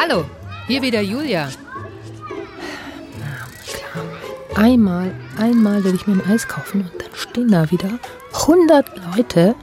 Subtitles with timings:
[0.00, 0.26] Hallo,
[0.68, 1.48] hier wieder Julia.
[3.66, 4.04] Klar.
[4.54, 7.98] Einmal, einmal will ich mir ein Eis kaufen und dann stehen da wieder
[8.32, 9.56] 100 Leute.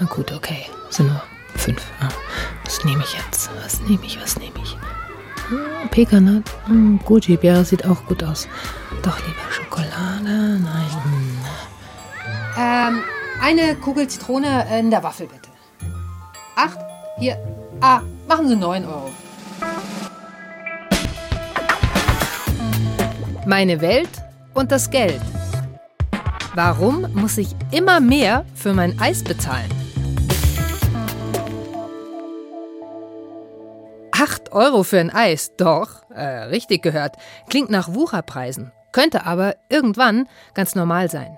[0.00, 1.22] Na gut, okay, sind nur
[1.54, 1.80] fünf.
[2.00, 2.08] Ah,
[2.64, 3.50] was nehme ich jetzt?
[3.62, 4.76] Was nehme ich, was nehme ich?
[5.48, 8.48] Hm, Pekanat, hm, Goji-Beere sieht auch gut aus.
[9.04, 11.04] Doch lieber Schokolade, nein.
[11.04, 11.38] Hm.
[12.58, 13.02] Ähm,
[13.40, 15.50] eine Kugel Zitrone in der Waffel, bitte.
[16.56, 16.78] Acht,
[17.20, 17.38] hier,
[17.80, 19.12] ah, machen Sie neun Euro.
[23.44, 24.08] Meine Welt
[24.54, 25.20] und das Geld.
[26.54, 29.68] Warum muss ich immer mehr für mein Eis bezahlen?
[34.12, 37.16] 8 Euro für ein Eis, doch, äh, richtig gehört,
[37.50, 41.36] klingt nach Wucherpreisen, könnte aber irgendwann ganz normal sein.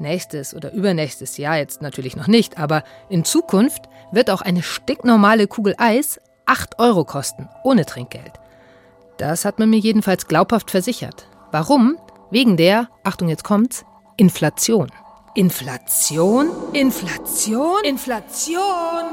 [0.00, 5.46] Nächstes oder übernächstes Jahr jetzt natürlich noch nicht, aber in Zukunft wird auch eine sticknormale
[5.46, 8.32] Kugel Eis 8 Euro kosten, ohne Trinkgeld.
[9.16, 11.28] Das hat man mir jedenfalls glaubhaft versichert.
[11.58, 11.96] Warum?
[12.30, 13.86] Wegen der, Achtung, jetzt kommt's,
[14.18, 14.88] Inflation.
[15.34, 16.50] Inflation?
[16.74, 17.82] Inflation?
[17.82, 19.04] Inflation?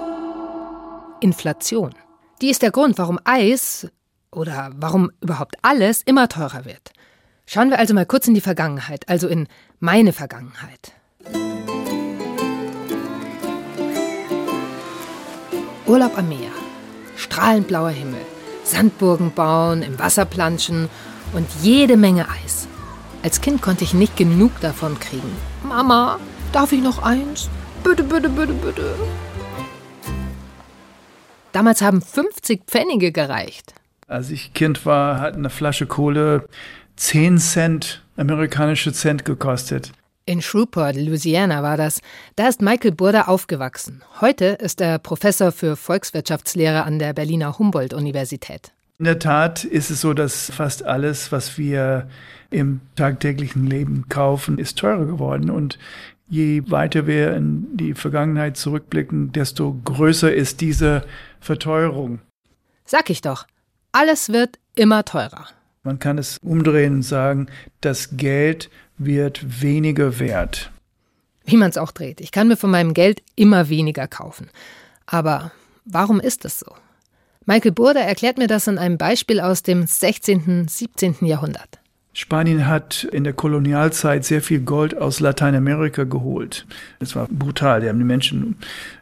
[1.22, 1.96] Inflation.
[2.42, 3.88] Die ist der Grund, warum Eis
[4.30, 6.92] oder warum überhaupt alles immer teurer wird.
[7.46, 9.48] Schauen wir also mal kurz in die Vergangenheit, also in
[9.80, 10.92] meine Vergangenheit.
[15.86, 16.52] Urlaub am Meer,
[17.16, 18.26] strahlend blauer Himmel,
[18.66, 20.90] Sandburgen bauen, im Wasser planschen
[21.34, 22.68] und jede Menge Eis.
[23.24, 25.32] Als Kind konnte ich nicht genug davon kriegen.
[25.64, 26.20] Mama,
[26.52, 27.50] darf ich noch eins?
[27.84, 28.96] Bitte, bitte, bitte, bitte.
[31.54, 33.74] Damals haben 50 Pfennige gereicht.
[34.08, 36.48] Als ich Kind war, hat eine Flasche Kohle
[36.98, 39.92] 10 Cent, amerikanische Cent gekostet.
[40.26, 42.00] In Shreveport, Louisiana war das.
[42.36, 44.04] Da ist Michael Burda aufgewachsen.
[44.22, 48.73] Heute ist er Professor für Volkswirtschaftslehre an der Berliner Humboldt-Universität.
[49.00, 52.08] In der Tat ist es so, dass fast alles, was wir
[52.52, 55.50] im tagtäglichen Leben kaufen, ist teurer geworden.
[55.50, 55.80] Und
[56.30, 61.06] je weiter wir in die Vergangenheit zurückblicken, desto größer ist diese
[61.40, 62.20] Verteuerung.
[62.86, 63.48] Sag ich doch,
[63.92, 65.48] alles wird immer teurer.
[65.84, 67.48] Man kann es umdrehen und sagen,
[67.82, 70.72] das Geld wird weniger wert.
[71.46, 72.22] Wie man es auch dreht.
[72.22, 74.50] Ich kann mir von meinem Geld immer weniger kaufen.
[75.06, 75.52] Aber
[75.84, 76.74] warum ist das so?
[77.46, 81.16] Michael Burda erklärt mir das in einem Beispiel aus dem 16., 17.
[81.22, 81.80] Jahrhundert.
[82.14, 86.66] Spanien hat in der Kolonialzeit sehr viel Gold aus Lateinamerika geholt.
[87.00, 87.82] Das war brutal.
[87.82, 88.56] Die haben die Menschen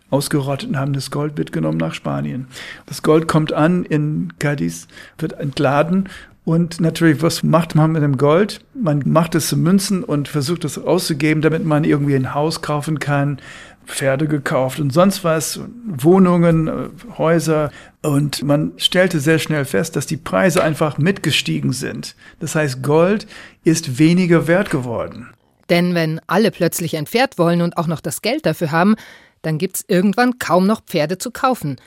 [0.10, 2.48] ausgerottet und haben das Gold mitgenommen nach Spanien.
[2.86, 4.88] Das Gold kommt an in Cadiz,
[5.18, 6.10] wird entladen
[6.44, 8.62] und natürlich, was macht man mit dem Gold?
[8.74, 12.98] Man macht es zu Münzen und versucht es auszugeben, damit man irgendwie ein Haus kaufen
[12.98, 13.38] kann,
[13.86, 17.72] Pferde gekauft und sonst was, Wohnungen, äh, Häuser.
[18.02, 22.16] Und man stellte sehr schnell fest, dass die Preise einfach mitgestiegen sind.
[22.40, 23.28] Das heißt, Gold
[23.64, 25.30] ist weniger wert geworden.
[25.70, 28.96] Denn wenn alle plötzlich ein Pferd wollen und auch noch das Geld dafür haben,
[29.42, 31.78] dann gibt's irgendwann kaum noch Pferde zu kaufen.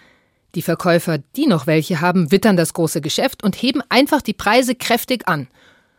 [0.54, 4.74] Die Verkäufer, die noch welche haben, wittern das große Geschäft und heben einfach die Preise
[4.74, 5.48] kräftig an.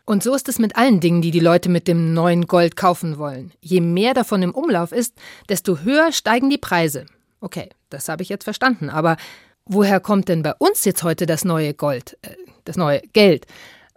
[0.05, 3.17] Und so ist es mit allen Dingen, die die Leute mit dem neuen Gold kaufen
[3.17, 3.51] wollen.
[3.59, 5.15] Je mehr davon im Umlauf ist,
[5.49, 7.07] desto höher steigen die Preise.
[7.41, 9.17] Okay, das habe ich jetzt verstanden, aber
[9.65, 12.35] woher kommt denn bei uns jetzt heute das neue Gold, äh,
[12.65, 13.47] das neue Geld?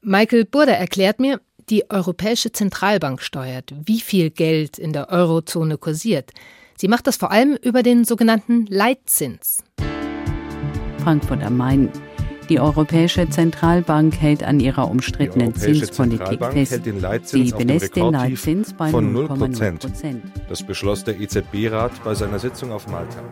[0.00, 6.30] Michael Burda erklärt mir, die Europäische Zentralbank steuert, wie viel Geld in der Eurozone kursiert.
[6.78, 9.62] Sie macht das vor allem über den sogenannten Leitzins.
[10.98, 11.90] Frankfurt am Main.
[12.48, 16.82] Die Europäische Zentralbank hält an ihrer umstrittenen Zinspolitik fest.
[17.24, 19.86] Sie belässt den Leitzins bei 0,0 Prozent.
[20.48, 23.22] Das beschloss der EZB-Rat bei seiner Sitzung auf Malta.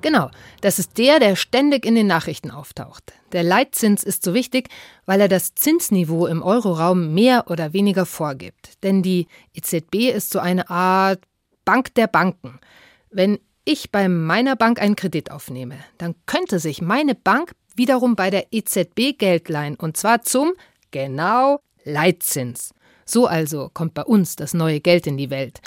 [0.00, 0.30] Genau,
[0.62, 3.12] das ist der, der ständig in den Nachrichten auftaucht.
[3.32, 4.68] Der Leitzins ist so wichtig,
[5.04, 8.82] weil er das Zinsniveau im Euroraum mehr oder weniger vorgibt.
[8.82, 11.20] Denn die EZB ist so eine Art
[11.66, 12.60] Bank der Banken.
[13.10, 18.30] Wenn ich bei meiner Bank einen Kredit aufnehme, dann könnte sich meine Bank wiederum bei
[18.30, 20.52] der EZB Geld leihen, und zwar zum,
[20.92, 22.72] genau, Leitzins.
[23.04, 25.60] So also kommt bei uns das neue Geld in die Welt.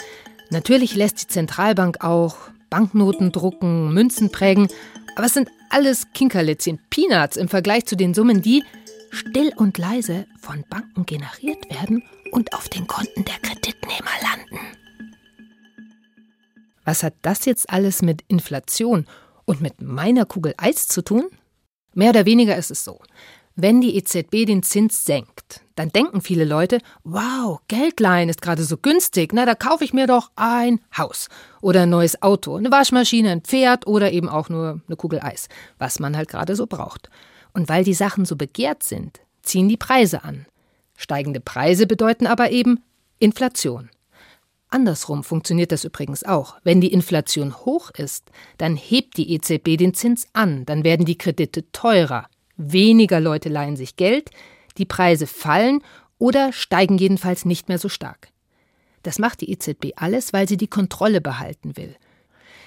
[0.50, 2.36] Natürlich lässt die Zentralbank auch
[2.70, 4.68] Banknoten drucken, Münzen prägen,
[5.14, 8.64] aber es sind alles Kinkerlitzchen, Peanuts im Vergleich zu den Summen, die
[9.10, 14.79] still und leise von Banken generiert werden und auf den Konten der Kreditnehmer landen.
[16.90, 19.06] Was hat das jetzt alles mit Inflation
[19.44, 21.30] und mit meiner Kugel Eis zu tun?
[21.94, 22.98] Mehr oder weniger ist es so.
[23.54, 28.76] Wenn die EZB den Zins senkt, dann denken viele Leute, wow, Geldleihen ist gerade so
[28.76, 31.28] günstig, na da kaufe ich mir doch ein Haus
[31.60, 35.48] oder ein neues Auto, eine Waschmaschine, ein Pferd oder eben auch nur eine Kugel Eis,
[35.78, 37.08] was man halt gerade so braucht.
[37.52, 40.44] Und weil die Sachen so begehrt sind, ziehen die Preise an.
[40.96, 42.82] Steigende Preise bedeuten aber eben
[43.20, 43.90] Inflation.
[44.70, 46.56] Andersrum funktioniert das übrigens auch.
[46.62, 51.18] Wenn die Inflation hoch ist, dann hebt die EZB den Zins an, dann werden die
[51.18, 52.28] Kredite teurer.
[52.56, 54.30] Weniger Leute leihen sich Geld,
[54.78, 55.82] die Preise fallen
[56.18, 58.28] oder steigen jedenfalls nicht mehr so stark.
[59.02, 61.96] Das macht die EZB alles, weil sie die Kontrolle behalten will.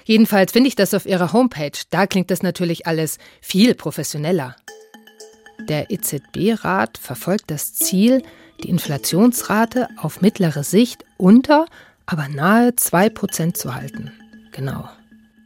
[0.04, 1.78] Jedenfalls finde ich das auf ihrer Homepage.
[1.90, 4.56] Da klingt das natürlich alles viel professioneller.
[5.60, 8.22] Der EZB-Rat verfolgt das Ziel,
[8.62, 11.66] die Inflationsrate auf mittlere Sicht unter
[12.06, 14.12] aber nahe 2% zu halten.
[14.52, 14.88] Genau.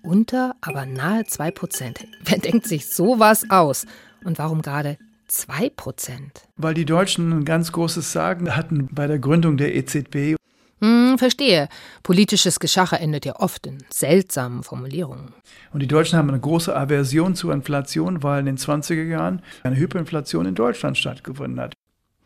[0.03, 2.05] Unter, aber nahe 2%.
[2.25, 3.87] Wer denkt sich sowas aus?
[4.25, 4.99] Und warum gerade
[5.31, 6.21] 2%?
[6.57, 10.37] Weil die Deutschen ein ganz großes Sagen hatten bei der Gründung der EZB.
[10.81, 11.69] Hm, verstehe.
[12.03, 15.35] Politisches Geschacher endet ja oft in seltsamen Formulierungen.
[15.73, 19.77] Und die Deutschen haben eine große Aversion zur Inflation, weil in den 20er Jahren eine
[19.77, 21.75] Hyperinflation in Deutschland stattgefunden hat.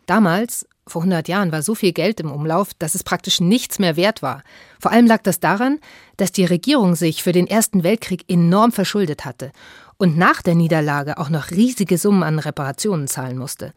[0.06, 3.96] Damals vor 100 Jahren war so viel Geld im Umlauf, dass es praktisch nichts mehr
[3.96, 4.43] wert war.
[4.81, 5.79] Vor allem lag das daran,
[6.17, 9.52] dass die Regierung sich für den Ersten Weltkrieg enorm verschuldet hatte
[9.96, 13.73] und nach der Niederlage auch noch riesige Summen an Reparationen zahlen musste.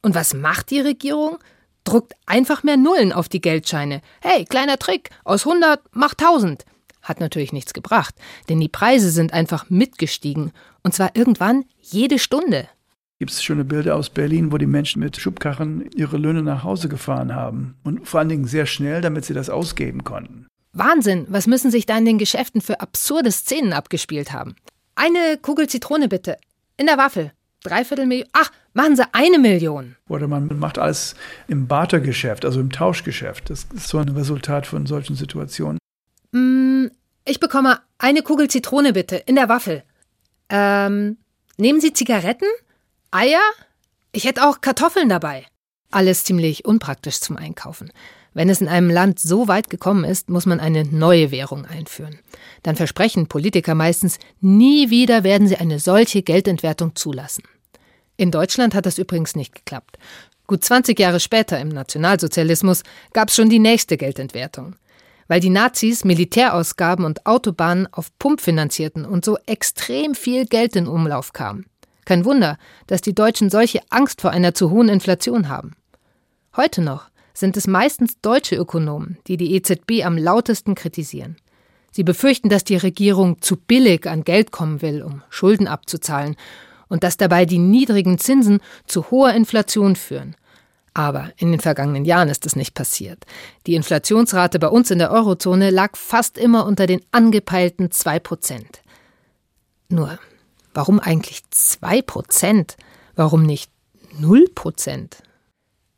[0.00, 1.38] Und was macht die Regierung?
[1.84, 4.00] Druckt einfach mehr Nullen auf die Geldscheine.
[4.22, 6.64] Hey, kleiner Trick, aus 100 macht 1000.
[7.02, 8.14] Hat natürlich nichts gebracht,
[8.48, 10.52] denn die Preise sind einfach mitgestiegen.
[10.82, 12.68] Und zwar irgendwann jede Stunde
[13.18, 16.88] gibt es schöne Bilder aus Berlin, wo die Menschen mit Schubkarren ihre Löhne nach Hause
[16.88, 17.76] gefahren haben.
[17.82, 20.46] Und vor allen Dingen sehr schnell, damit sie das ausgeben konnten.
[20.72, 24.56] Wahnsinn, was müssen sich da in den Geschäften für absurde Szenen abgespielt haben?
[24.94, 26.36] Eine Kugel Zitrone bitte.
[26.76, 27.32] In der Waffel.
[27.62, 28.28] Dreiviertel Million.
[28.32, 29.96] Ach, machen Sie eine Million.
[30.08, 31.14] Oder man macht alles
[31.48, 33.48] im Bartergeschäft, also im Tauschgeschäft.
[33.48, 35.78] Das ist so ein Resultat von solchen Situationen.
[36.32, 36.86] Mm,
[37.24, 39.16] ich bekomme eine Kugel Zitrone bitte.
[39.16, 39.82] In der Waffel.
[40.50, 41.16] Ähm,
[41.56, 42.46] nehmen Sie Zigaretten?
[43.16, 43.40] Eier?
[44.12, 45.46] Ich hätte auch Kartoffeln dabei.
[45.90, 47.90] Alles ziemlich unpraktisch zum Einkaufen.
[48.34, 52.18] Wenn es in einem Land so weit gekommen ist, muss man eine neue Währung einführen.
[52.62, 57.44] Dann versprechen Politiker meistens, nie wieder werden sie eine solche Geldentwertung zulassen.
[58.18, 59.96] In Deutschland hat das übrigens nicht geklappt.
[60.46, 62.82] Gut 20 Jahre später im Nationalsozialismus
[63.14, 64.76] gab es schon die nächste Geldentwertung.
[65.26, 70.86] Weil die Nazis Militärausgaben und Autobahnen auf Pump finanzierten und so extrem viel Geld in
[70.86, 71.64] Umlauf kam.
[72.06, 72.56] Kein Wunder,
[72.86, 75.72] dass die Deutschen solche Angst vor einer zu hohen Inflation haben.
[76.56, 81.36] Heute noch sind es meistens deutsche Ökonomen, die die EZB am lautesten kritisieren.
[81.90, 86.36] Sie befürchten, dass die Regierung zu billig an Geld kommen will, um Schulden abzuzahlen,
[86.88, 90.36] und dass dabei die niedrigen Zinsen zu hoher Inflation führen.
[90.94, 93.24] Aber in den vergangenen Jahren ist es nicht passiert.
[93.66, 98.82] Die Inflationsrate bei uns in der Eurozone lag fast immer unter den angepeilten zwei Prozent.
[99.88, 100.18] Nur
[100.76, 102.74] Warum eigentlich 2%?
[103.14, 103.70] Warum nicht
[104.20, 105.08] 0%?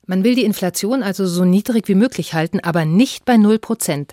[0.07, 4.11] Man will die Inflation also so niedrig wie möglich halten, aber nicht bei 0%.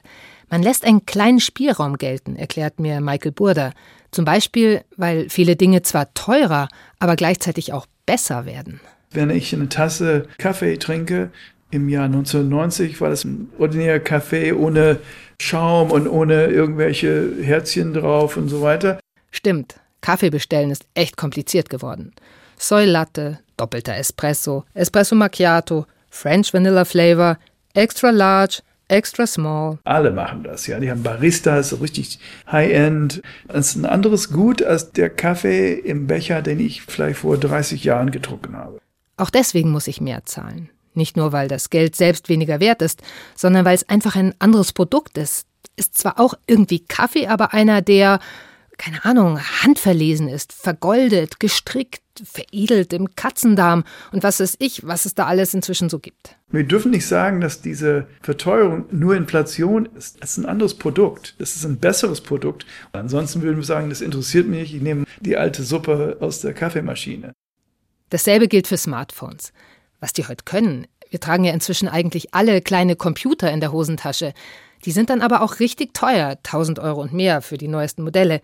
[0.50, 3.74] Man lässt einen kleinen Spielraum gelten, erklärt mir Michael Burda.
[4.10, 6.68] Zum Beispiel, weil viele Dinge zwar teurer,
[6.98, 8.82] aber gleichzeitig auch besser werden.
[9.12, 11.30] Wenn ich eine Tasse Kaffee trinke,
[11.70, 14.98] im Jahr 1990 war das ein ordinärer Kaffee ohne
[15.40, 19.00] Schaum und ohne irgendwelche Herzchen drauf und so weiter.
[19.30, 19.76] Stimmt.
[20.06, 22.14] Kaffee bestellen ist echt kompliziert geworden.
[22.60, 27.40] Soy Latte, doppelter Espresso, Espresso Macchiato, French Vanilla Flavor,
[27.74, 29.80] Extra Large, Extra Small.
[29.84, 30.80] Alle machen das, ja.
[30.80, 32.20] Die haben Baristas, so richtig
[32.52, 33.24] High-End.
[33.48, 37.84] Das ist ein anderes Gut als der Kaffee im Becher, den ich vielleicht vor 30
[37.84, 38.78] Jahren getrunken habe.
[39.18, 40.70] Auch deswegen muss ich mehr zahlen.
[40.94, 43.02] Nicht nur, weil das Geld selbst weniger wert ist,
[43.36, 45.48] sondern weil es einfach ein anderes Produkt ist.
[45.78, 48.20] Ist zwar auch irgendwie Kaffee, aber einer, der
[48.78, 55.16] keine Ahnung, handverlesen ist, vergoldet, gestrickt, veredelt im Katzendarm und was weiß ich, was es
[55.16, 56.38] da alles inzwischen so gibt.
[56.50, 60.18] Wir dürfen nicht sagen, dass diese Verteuerung nur Inflation ist.
[60.22, 61.36] Es ist ein anderes Produkt.
[61.40, 62.66] Es ist ein besseres Produkt.
[62.94, 64.74] Ansonsten würden wir sagen, das interessiert mich.
[64.74, 67.34] Ich nehme die alte Suppe aus der Kaffeemaschine.
[68.10, 69.52] Dasselbe gilt für Smartphones.
[70.00, 70.88] Was die heute können.
[71.10, 74.34] Wir tragen ja inzwischen eigentlich alle kleine Computer in der Hosentasche.
[74.84, 78.42] Die sind dann aber auch richtig teuer, 1000 Euro und mehr für die neuesten Modelle.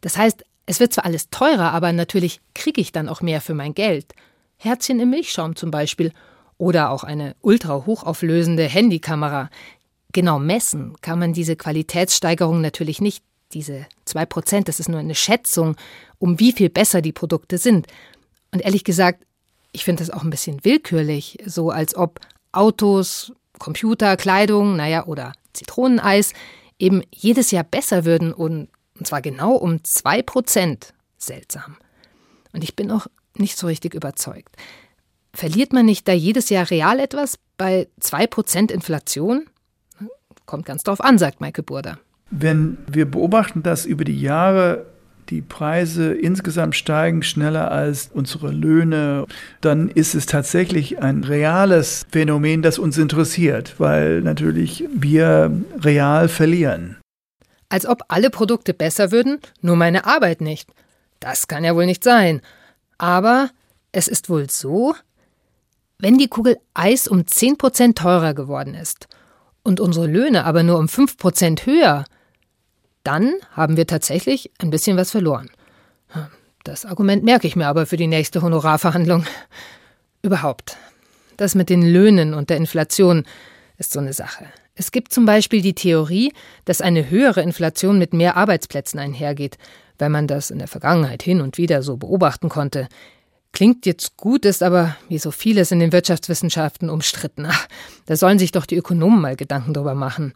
[0.00, 3.54] Das heißt, es wird zwar alles teurer, aber natürlich kriege ich dann auch mehr für
[3.54, 4.14] mein Geld.
[4.56, 6.12] Herzchen im Milchschaum zum Beispiel.
[6.58, 9.50] Oder auch eine ultra hochauflösende Handykamera.
[10.12, 13.22] Genau messen kann man diese Qualitätssteigerung natürlich nicht.
[13.52, 15.76] Diese 2%, das ist nur eine Schätzung,
[16.18, 17.86] um wie viel besser die Produkte sind.
[18.50, 19.24] Und ehrlich gesagt,
[19.72, 22.20] ich finde es auch ein bisschen willkürlich, so als ob
[22.52, 26.32] Autos, Computer, Kleidung, naja, oder Zitroneneis
[26.78, 30.94] eben jedes Jahr besser würden und, und zwar genau um zwei Prozent.
[31.18, 31.76] Seltsam.
[32.52, 34.54] Und ich bin auch nicht so richtig überzeugt.
[35.32, 39.46] Verliert man nicht da jedes Jahr real etwas bei zwei Prozent Inflation?
[40.46, 41.98] Kommt ganz drauf an, sagt Maike Burda.
[42.30, 44.86] Wenn wir beobachten, dass über die Jahre
[45.30, 49.26] die Preise insgesamt steigen schneller als unsere Löhne,
[49.60, 56.96] dann ist es tatsächlich ein reales Phänomen, das uns interessiert, weil natürlich wir real verlieren.
[57.68, 60.70] Als ob alle Produkte besser würden, nur meine Arbeit nicht.
[61.20, 62.40] Das kann ja wohl nicht sein.
[62.98, 63.50] Aber
[63.92, 64.94] es ist wohl so,
[65.98, 69.08] wenn die Kugel Eis um 10% teurer geworden ist
[69.62, 72.04] und unsere Löhne aber nur um 5% höher,
[73.06, 75.48] dann haben wir tatsächlich ein bisschen was verloren.
[76.64, 79.24] Das Argument merke ich mir aber für die nächste Honorarverhandlung.
[80.22, 80.76] Überhaupt.
[81.36, 83.24] Das mit den Löhnen und der Inflation
[83.78, 84.46] ist so eine Sache.
[84.74, 86.32] Es gibt zum Beispiel die Theorie,
[86.64, 89.56] dass eine höhere Inflation mit mehr Arbeitsplätzen einhergeht,
[89.98, 92.88] weil man das in der Vergangenheit hin und wieder so beobachten konnte.
[93.52, 97.46] Klingt jetzt gut, ist aber wie so vieles in den Wirtschaftswissenschaften umstritten.
[97.46, 97.66] Ach,
[98.06, 100.34] da sollen sich doch die Ökonomen mal Gedanken drüber machen.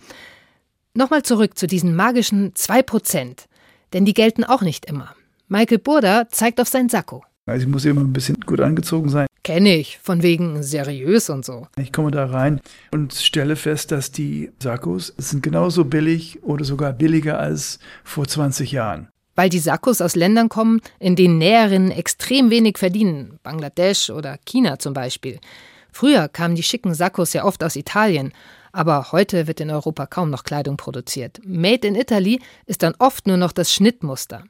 [0.95, 3.47] Nochmal zurück zu diesen magischen 2%,
[3.93, 5.15] denn die gelten auch nicht immer.
[5.47, 7.25] Michael Burda zeigt auf sein Sakko.
[7.47, 9.27] Also ich muss immer ein bisschen gut angezogen sein.
[9.45, 11.69] Kenne ich, von wegen seriös und so.
[11.77, 16.93] Ich komme da rein und stelle fest, dass die Sakkos sind genauso billig oder sogar
[16.93, 19.09] billiger als vor 20 Jahren.
[19.37, 24.81] Weil die Sakkos aus Ländern kommen, in denen Näherinnen extrem wenig verdienen, Bangladesch oder China
[24.81, 25.39] zum Beispiel.
[25.93, 28.33] Früher kamen die schicken Sakkos ja oft aus Italien,
[28.73, 31.41] aber heute wird in Europa kaum noch Kleidung produziert.
[31.45, 34.45] Made in Italy ist dann oft nur noch das Schnittmuster.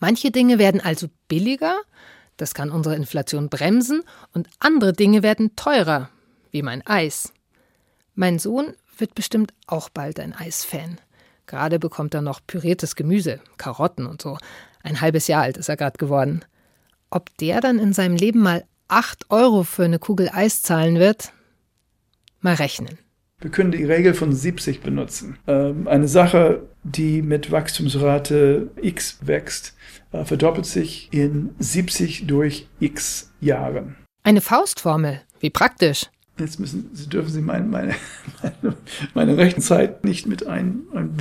[0.00, 1.76] Manche Dinge werden also billiger,
[2.36, 6.10] das kann unsere Inflation bremsen, und andere Dinge werden teurer,
[6.50, 7.32] wie mein Eis.
[8.14, 11.00] Mein Sohn wird bestimmt auch bald ein Eisfan.
[11.46, 14.38] Gerade bekommt er noch püriertes Gemüse, Karotten und so.
[14.82, 16.44] Ein halbes Jahr alt ist er gerade geworden.
[17.10, 21.32] Ob der dann in seinem Leben mal 8 Euro für eine Kugel Eis zahlen wird?
[22.40, 22.98] Mal rechnen.
[23.44, 25.36] Wir können die Regel von 70 benutzen.
[25.46, 29.74] Ähm, eine Sache, die mit Wachstumsrate x wächst,
[30.12, 33.96] äh, verdoppelt sich in 70 durch x Jahren.
[34.22, 35.20] Eine Faustformel.
[35.40, 36.06] Wie praktisch.
[36.38, 37.94] Jetzt müssen, Sie dürfen Sie meine, meine,
[38.42, 38.76] meine,
[39.12, 41.18] meine Rechenzeit nicht mit ein, ein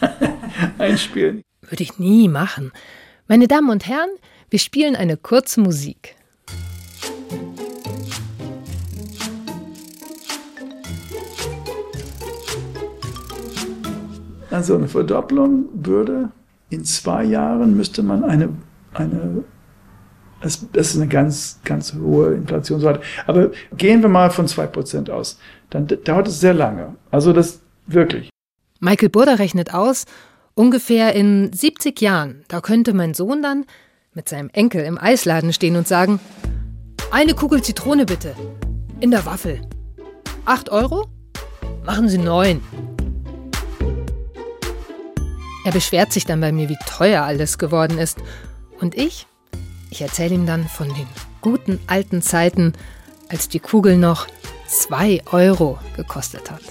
[0.78, 1.42] einspielen.
[1.68, 2.72] Würde ich nie machen.
[3.28, 4.08] Meine Damen und Herren,
[4.48, 6.16] wir spielen eine kurze Musik.
[14.52, 16.30] Also eine Verdopplung würde
[16.68, 18.50] in zwei Jahren müsste man eine,
[18.94, 19.44] eine
[20.40, 23.00] das, ist eine ganz, ganz hohe Inflationsrate.
[23.26, 25.38] Aber gehen wir mal von zwei Prozent aus.
[25.70, 26.96] Dann dauert es sehr lange.
[27.10, 28.28] Also das wirklich.
[28.80, 30.04] Michael Burda rechnet aus,
[30.54, 33.64] ungefähr in 70 Jahren, da könnte mein Sohn dann
[34.12, 36.18] mit seinem Enkel im Eisladen stehen und sagen,
[37.10, 38.34] eine Kugel Zitrone bitte.
[39.00, 39.60] In der Waffel.
[40.44, 41.06] Acht Euro?
[41.84, 42.60] Machen Sie neun.
[45.64, 48.18] Er beschwert sich dann bei mir, wie teuer alles geworden ist.
[48.80, 49.26] Und ich?
[49.90, 51.06] Ich erzähle ihm dann von den
[51.40, 52.72] guten alten Zeiten,
[53.28, 54.26] als die Kugel noch
[54.66, 56.62] zwei Euro gekostet hat.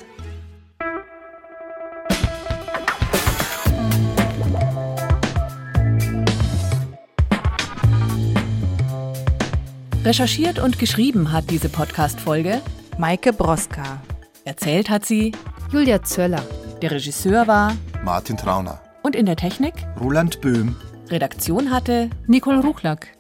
[10.04, 12.62] Recherchiert und geschrieben hat diese Podcast-Folge
[12.98, 14.02] Maike Broska.
[14.44, 15.32] Erzählt hat sie
[15.72, 16.44] Julia Zöller.
[16.82, 18.82] Der Regisseur war Martin Trauner.
[19.04, 19.74] Und in der Technik?
[20.00, 20.76] Roland Böhm.
[21.10, 23.16] Redaktion hatte Nicole Ruchlack.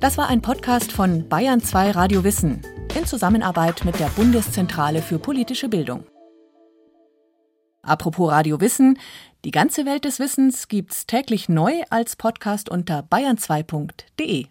[0.00, 2.62] Das war ein Podcast von Bayern 2 Radio Wissen
[2.96, 6.04] in Zusammenarbeit mit der Bundeszentrale für politische Bildung.
[7.82, 8.98] Apropos Radio Wissen,
[9.44, 14.46] die ganze Welt des Wissens gibt's täglich neu als Podcast unter bayern2.de.